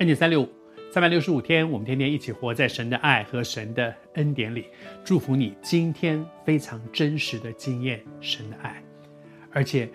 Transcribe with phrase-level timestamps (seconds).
[0.00, 0.48] 恩典三六五，
[0.90, 4.64] 三百六十五天，我们天天一起活在神的爱和神的恩典里。
[5.04, 8.82] 祝福你今天非常真实的经验神的爱，
[9.52, 9.90] 而且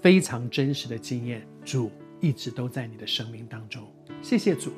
[0.00, 3.86] 非常真实的经验主一直都在你的生命当中。
[4.22, 4.72] 谢谢主，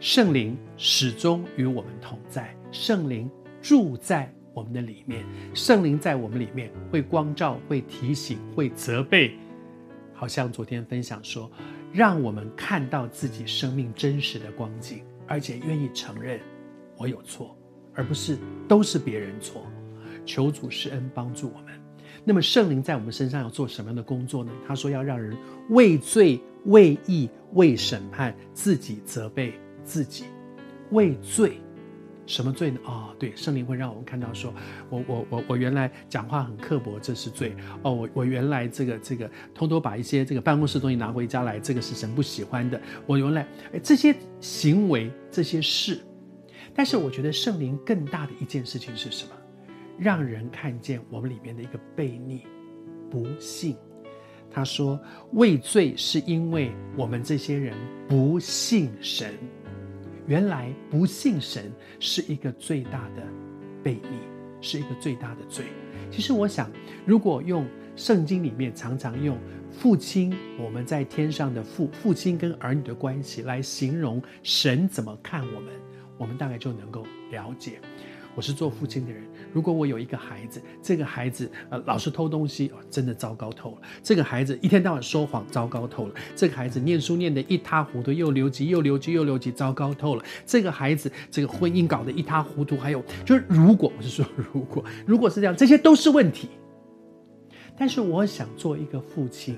[0.00, 3.30] 圣灵始终与我们同在，圣灵
[3.60, 9.36] 住在我们的里面，圣灵在我们里面会光照、会提醒、会责备。
[10.14, 11.52] 好像昨天分享说，
[11.96, 16.38] 让我们看到自己生命真实的光景，而且愿意承认
[16.98, 17.56] 我有错，
[17.94, 18.36] 而不是
[18.68, 19.66] 都是别人错。
[20.26, 21.72] 求主施恩帮助我们。
[22.22, 24.52] 那么圣灵在我们身上要做什么样的工作呢？
[24.68, 25.34] 他说要让人
[25.70, 30.24] 畏罪、畏义、畏审判，自己责备自己，
[30.90, 31.58] 畏罪。
[32.26, 32.80] 什么罪呢？
[32.84, 34.52] 哦，对，圣灵会让我们看到说，
[34.90, 37.54] 我我我我原来讲话很刻薄，这是罪。
[37.82, 42.80] 哦，我我原来这个这个偷偷把一些这个办公室东西拿回家来，这个是神不喜欢的。
[43.06, 46.00] 我原来诶这些行为这些事，
[46.74, 49.30] 但是我觉得圣灵更大的一件事情是什么？
[49.98, 52.42] 让人看见我们里面的一个悖逆、
[53.10, 53.76] 不信。
[54.50, 54.98] 他说，
[55.32, 57.74] 畏罪是因为我们这些人
[58.08, 59.32] 不信神。
[60.26, 63.22] 原来不信神是一个最大的
[63.84, 64.18] 悖逆，
[64.60, 65.66] 是一个最大的罪。
[66.10, 66.70] 其实我想，
[67.04, 69.38] 如果用圣经里面常常用
[69.70, 75.72] 父亲，我们在天上的父，父亲跟儿女的关系来形容神怎么看我们，
[76.18, 77.80] 我们大概就能够了解。
[78.36, 83.78] 我是做父亲的人，如果我有一个孩子，这个孩子呃老是偷东西，哦，真的糟糕透了。
[84.02, 86.14] 这个孩子一天到晚说谎，糟糕透了。
[86.36, 90.24] 这个孩子念书念得一塌糊涂，又留级又留级又留级，糟糕透了。
[90.44, 96.50] 这个孩子这个婚姻搞得一塌糊涂，还有就是如果我是说如果如果是这样，这些都是问题。
[97.78, 99.56] 但是我想做一个父亲，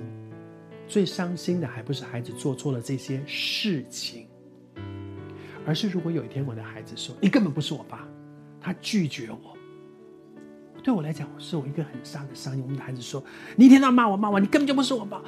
[0.86, 4.28] 最伤心的还不是孩子做错了这些事情，
[5.66, 8.06] 而是如果有一天我的孩子说你根本不是我爸。
[8.60, 9.56] 他拒绝我，
[10.82, 12.62] 对我来讲，是我一个很大的伤心。
[12.62, 13.22] 我们的孩子说
[13.56, 15.22] ：“你一天到晚骂我骂我，你根本就不是我爸。”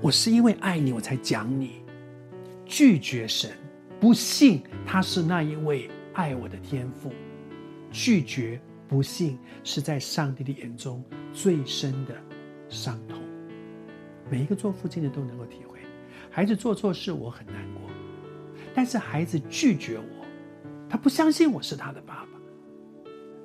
[0.00, 1.82] 我是因为爱你，我才讲你。
[2.64, 3.50] 拒绝神，
[3.98, 7.12] 不信他是那一位爱我的天父。
[7.90, 11.02] 拒绝不信，是在上帝的眼中
[11.32, 12.14] 最深的
[12.68, 13.18] 伤痛。
[14.30, 15.80] 每一个做父亲的都能够体会，
[16.30, 17.82] 孩子做错事，我很难过。
[18.74, 20.24] 但是孩子拒绝我，
[20.88, 22.37] 他不相信我是他的爸爸。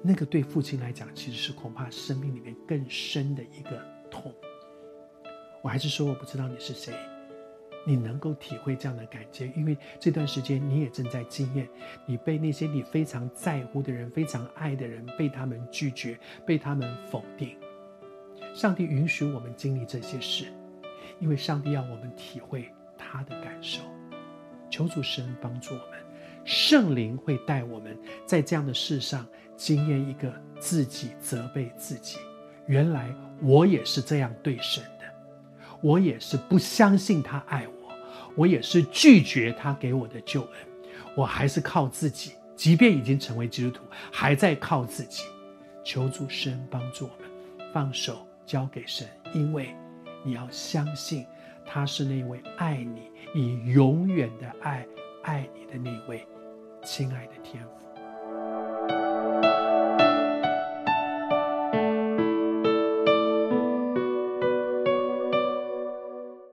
[0.06, 3.82] 那个对父亲来讲，其实是恐怕生命里面更深的一个
[4.12, 4.34] 痛。
[5.62, 6.94] 我还是说，我不知道你是谁，
[7.88, 11.70] 你能够体会这样的感觉，因为这段时间你也正在经验，
[12.06, 17.56] 你被那些你非常在乎的人、非常爱的人，被他们拒绝，被他们否定。
[18.54, 20.48] 上帝允许我们经历这些事，
[21.22, 23.82] 因为上帝要我们体会他的感受。
[24.70, 26.00] 求主神帮助我们，
[26.44, 29.26] 圣灵会带我们在这样的事上。
[29.56, 32.18] 经验一个自己责备自己，
[32.66, 35.06] 原来我也是这样对神的，
[35.82, 37.94] 我也是不相信他爱我，
[38.36, 40.52] 我也是拒绝他给我的救恩，
[41.16, 45.24] 我还是靠自己，即便已经成为基督徒，还在靠自己。
[45.84, 49.76] 求主神帮助我们，放手交给神，因为
[50.24, 51.26] 你要相信
[51.66, 54.86] 他是那位爱你以永远的爱
[55.24, 56.26] 爱你的那位
[56.86, 57.83] 亲爱的天父。